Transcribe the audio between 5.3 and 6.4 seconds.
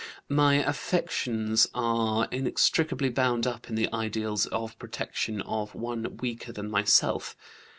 of one